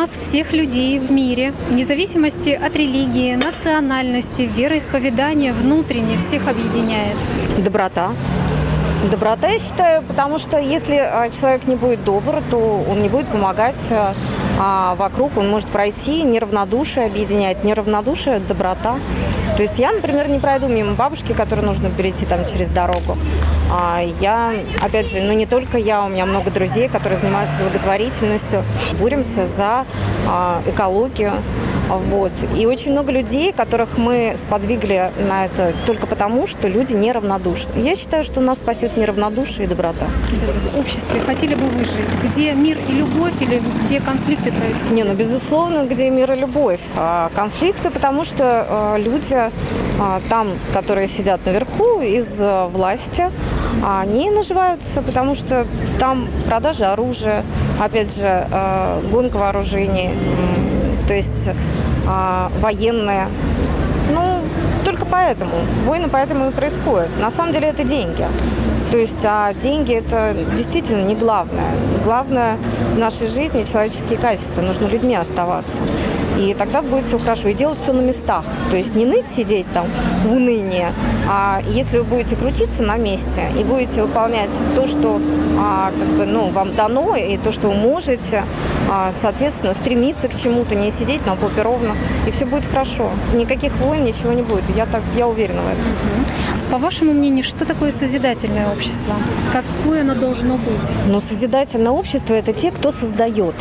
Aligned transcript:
нас 0.00 0.10
всех 0.16 0.54
людей 0.54 0.98
в 0.98 1.10
мире, 1.12 1.52
вне 1.68 1.84
зависимости 1.84 2.58
от 2.66 2.74
религии, 2.74 3.34
национальности, 3.34 4.48
вероисповедания, 4.56 5.52
внутренне 5.52 6.16
всех 6.16 6.48
объединяет? 6.48 7.16
Доброта. 7.58 8.12
Доброта, 9.10 9.48
я 9.48 9.58
считаю, 9.58 10.02
потому 10.02 10.38
что 10.38 10.58
если 10.58 10.94
а, 10.94 11.28
человек 11.28 11.66
не 11.66 11.76
будет 11.76 12.02
добр, 12.02 12.42
то 12.50 12.82
он 12.88 13.02
не 13.02 13.10
будет 13.10 13.26
помогать 13.26 13.92
а, 14.62 14.94
вокруг, 14.96 15.38
он 15.38 15.48
может 15.48 15.70
пройти, 15.70 16.22
неравнодушие 16.22 17.06
объединяет, 17.06 17.64
неравнодушие– 17.64 18.38
доброта. 18.48 18.96
То 19.56 19.62
есть 19.62 19.78
я, 19.78 19.90
например, 19.90 20.28
не 20.28 20.38
пройду 20.38 20.68
мимо 20.68 20.92
бабушки, 20.92 21.32
которой 21.32 21.62
нужно 21.62 21.88
перейти 21.88 22.26
там 22.26 22.44
через 22.44 22.68
дорогу. 22.68 23.16
А 23.72 24.02
я, 24.20 24.52
опять 24.82 25.10
же, 25.10 25.22
ну 25.22 25.32
не 25.32 25.46
только 25.46 25.78
я, 25.78 26.04
у 26.04 26.08
меня 26.10 26.26
много 26.26 26.50
друзей, 26.50 26.88
которые 26.88 27.18
занимаются 27.18 27.56
благотворительностью, 27.58 28.62
боремся 28.98 29.46
за 29.46 29.86
а, 30.28 30.60
экологию, 30.66 31.32
вот. 31.98 32.32
И 32.56 32.66
очень 32.66 32.92
много 32.92 33.12
людей, 33.12 33.52
которых 33.52 33.98
мы 33.98 34.34
сподвигли 34.36 35.12
на 35.28 35.46
это 35.46 35.74
только 35.86 36.06
потому, 36.06 36.46
что 36.46 36.68
люди 36.68 36.94
неравнодушны. 36.94 37.80
Я 37.80 37.94
считаю, 37.94 38.24
что 38.24 38.40
нас 38.40 38.58
спасет 38.58 38.96
неравнодушие 38.96 39.66
и 39.66 39.68
доброта. 39.68 40.06
В 40.74 40.78
обществе 40.78 41.20
хотели 41.20 41.54
бы 41.54 41.66
вы 41.66 41.84
жить? 41.84 42.08
Где 42.24 42.52
мир 42.52 42.78
и 42.88 42.92
любовь 42.92 43.34
или 43.40 43.62
где 43.82 44.00
конфликты 44.00 44.52
происходят? 44.52 44.92
Не, 44.92 45.04
ну, 45.04 45.14
безусловно, 45.14 45.84
где 45.84 46.10
мир 46.10 46.32
и 46.32 46.36
любовь. 46.36 46.80
А 46.96 47.30
конфликты, 47.34 47.90
потому 47.90 48.24
что 48.24 48.66
а, 48.68 48.96
люди 48.96 49.50
а, 49.98 50.20
там, 50.28 50.48
которые 50.72 51.06
сидят 51.06 51.44
наверху 51.46 52.00
из 52.00 52.38
а, 52.40 52.68
власти, 52.68 53.30
они 53.84 54.30
наживаются, 54.30 55.02
потому 55.02 55.34
что 55.34 55.66
там 55.98 56.28
продажа 56.46 56.92
оружия, 56.92 57.44
опять 57.80 58.14
же, 58.14 58.46
гонка 59.10 59.36
вооружений, 59.36 60.10
то 61.10 61.16
есть 61.16 61.50
а, 62.06 62.52
военные. 62.60 63.26
Ну, 64.14 64.44
только 64.84 65.04
поэтому. 65.04 65.56
Войны 65.82 66.08
поэтому 66.08 66.50
и 66.50 66.52
происходят. 66.52 67.08
На 67.18 67.30
самом 67.30 67.52
деле 67.52 67.66
это 67.66 67.82
деньги. 67.82 68.24
То 68.90 68.98
есть 68.98 69.24
а 69.24 69.54
деньги 69.54 69.94
это 69.94 70.34
действительно 70.56 71.02
не 71.02 71.14
главное. 71.14 71.72
Главное 72.04 72.58
в 72.94 72.98
нашей 72.98 73.28
жизни 73.28 73.62
человеческие 73.62 74.18
качества. 74.18 74.62
Нужно 74.62 74.86
людьми 74.86 75.14
оставаться. 75.14 75.82
И 76.38 76.54
тогда 76.54 76.82
будет 76.82 77.04
все 77.04 77.18
хорошо. 77.18 77.48
И 77.48 77.54
делать 77.54 77.78
все 77.78 77.92
на 77.92 78.00
местах. 78.00 78.44
То 78.70 78.76
есть 78.76 78.94
не 78.94 79.04
ныть, 79.04 79.28
сидеть 79.28 79.66
там 79.72 79.86
в 80.24 80.32
унынии, 80.32 80.88
а 81.28 81.60
если 81.68 81.98
вы 81.98 82.04
будете 82.04 82.36
крутиться 82.36 82.82
на 82.82 82.96
месте 82.96 83.46
и 83.58 83.62
будете 83.62 84.02
выполнять 84.02 84.50
то, 84.74 84.86
что 84.86 85.20
а, 85.58 85.92
как 85.96 86.08
бы, 86.08 86.26
ну, 86.26 86.48
вам 86.48 86.74
дано, 86.74 87.14
и 87.16 87.36
то, 87.36 87.52
что 87.52 87.68
вы 87.68 87.74
можете, 87.74 88.44
а, 88.90 89.12
соответственно, 89.12 89.74
стремиться 89.74 90.28
к 90.28 90.34
чему-то, 90.34 90.74
не 90.74 90.90
сидеть 90.90 91.24
на 91.26 91.36
попе 91.36 91.62
ровно, 91.62 91.96
и 92.26 92.30
все 92.30 92.46
будет 92.46 92.66
хорошо. 92.66 93.10
Никаких 93.34 93.72
войн, 93.76 94.04
ничего 94.04 94.32
не 94.32 94.42
будет. 94.42 94.64
Я, 94.74 94.86
так, 94.86 95.02
я 95.16 95.28
уверена 95.28 95.60
в 95.62 95.68
этом. 95.68 95.90
По 96.70 96.78
вашему 96.78 97.12
мнению, 97.12 97.44
что 97.44 97.64
такое 97.64 97.90
созидательное 97.90 98.72
общество? 98.80 99.14
Какое 99.52 100.00
оно 100.00 100.14
должно 100.14 100.56
быть? 100.56 100.90
Ну, 101.06 101.20
созидательное 101.20 101.92
общество– 101.92 102.32
это 102.42 102.54
те, 102.54 102.70
кто 102.70 102.90
создает. 102.90 103.54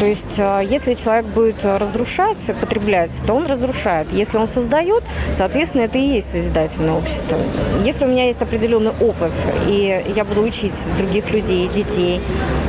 То 0.00 0.06
есть, 0.06 0.36
а, 0.40 0.60
если 0.60 0.94
человек 0.94 1.26
будет 1.26 1.64
разрушать, 1.64 2.38
потреблять, 2.60 3.12
то 3.24 3.34
он 3.34 3.46
разрушает. 3.46 4.12
Если 4.12 4.36
он 4.36 4.48
создает, 4.48 5.04
соответственно, 5.32 5.82
это 5.82 5.98
и 5.98 6.02
есть 6.02 6.32
созидательное 6.32 6.94
общество. 6.94 7.38
Если 7.84 8.04
у 8.04 8.08
меня 8.08 8.26
есть 8.26 8.42
определенный 8.42 8.90
опыт, 9.00 9.32
и 9.68 10.04
я 10.14 10.24
буду 10.24 10.42
учить 10.42 10.74
других 10.98 11.30
людей, 11.30 11.68
детей, 11.68 12.20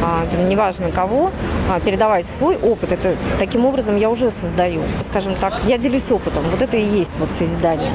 а, 0.03 0.27
там, 0.31 0.47
неважно 0.47 0.91
кого, 0.91 1.31
а, 1.69 1.79
передавать 1.79 2.27
свой 2.27 2.55
опыт, 2.57 2.91
это 2.91 3.15
таким 3.39 3.65
образом 3.65 3.95
я 3.95 4.11
уже 4.11 4.29
создаю. 4.29 4.83
Скажем 5.01 5.33
так, 5.35 5.61
я 5.65 5.79
делюсь 5.79 6.11
опытом. 6.11 6.43
Вот 6.51 6.61
это 6.61 6.77
и 6.77 6.85
есть 6.85 7.19
вот 7.19 7.31
созидание. 7.31 7.93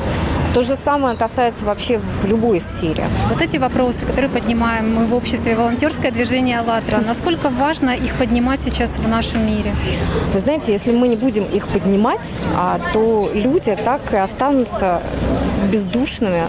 То 0.53 0.63
же 0.63 0.75
самое 0.75 1.17
касается 1.17 1.65
вообще 1.65 1.99
в 1.99 2.27
любой 2.27 2.61
сфере. 2.61 3.05
Вот 3.29 3.41
эти 3.41 3.57
вопросы, 3.57 4.00
которые 4.07 4.31
поднимаем 4.31 4.95
мы 4.95 5.07
в 5.07 5.15
обществе 5.15 5.55
волонтерское 5.55 6.11
движение 6.11 6.59
«АЛЛАТРА», 6.61 7.01
насколько 7.01 7.51
важно 7.51 7.91
их 7.91 8.15
поднимать 8.15 8.63
сейчас 8.63 8.99
в 8.99 9.09
нашем 9.09 9.47
мире? 9.47 9.73
Вы 10.33 10.39
знаете, 10.39 10.73
если 10.73 10.93
мы 10.93 11.09
не 11.09 11.17
будем 11.17 11.45
их 11.45 11.69
поднимать, 11.69 12.35
а, 12.57 12.81
то 12.93 13.31
люди 13.35 13.77
так 13.85 14.13
и 14.13 14.17
останутся 14.17 15.03
бездушными. 15.71 16.45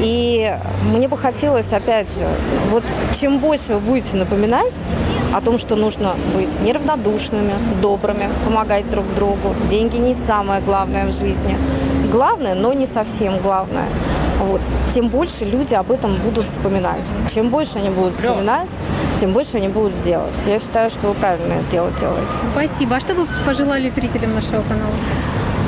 И 0.00 0.54
мне 0.92 1.08
бы 1.08 1.16
хотелось, 1.16 1.72
опять 1.72 2.14
же, 2.14 2.26
вот 2.70 2.84
чем 3.18 3.38
больше 3.38 3.74
вы 3.74 3.80
будете 3.80 4.16
напоминать 4.16 4.74
о 5.32 5.40
том, 5.40 5.58
что 5.58 5.76
нужно 5.76 6.14
быть 6.34 6.60
неравнодушными, 6.60 7.54
добрыми, 7.80 8.28
помогать 8.44 8.88
друг 8.90 9.04
другу. 9.14 9.54
Деньги 9.68 9.96
не 9.96 10.14
самое 10.14 10.60
главное 10.60 11.06
в 11.06 11.12
жизни. 11.12 11.56
Главное, 12.10 12.54
но 12.54 12.72
не 12.72 12.86
совсем 12.86 13.38
главное. 13.38 13.86
Вот. 14.42 14.60
Тем 14.92 15.08
больше 15.08 15.44
люди 15.44 15.74
об 15.74 15.92
этом 15.92 16.16
будут 16.16 16.46
вспоминать. 16.46 17.04
Чем 17.32 17.48
больше 17.48 17.78
они 17.78 17.90
будут 17.90 18.14
вспоминать, 18.14 18.70
тем 19.20 19.32
больше 19.32 19.58
они 19.58 19.68
будут 19.68 19.96
делать. 20.02 20.34
Я 20.46 20.58
считаю, 20.58 20.90
что 20.90 21.08
вы 21.08 21.14
правильно 21.14 21.54
это 21.54 21.70
дело 21.70 21.90
делаете. 21.92 22.32
Спасибо. 22.52 22.96
А 22.96 23.00
что 23.00 23.14
вы 23.14 23.26
пожелали 23.46 23.88
зрителям 23.88 24.34
нашего 24.34 24.62
канала? 24.62 24.92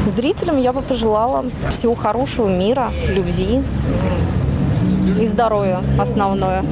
Зрителям 0.06 0.58
я 0.58 0.72
бы 0.72 0.82
пожелала 0.82 1.44
всего 1.70 1.94
хорошего, 1.94 2.48
мира, 2.48 2.92
любви 3.08 3.62
и 5.20 5.26
здоровья 5.26 5.80
основное. 5.98 6.64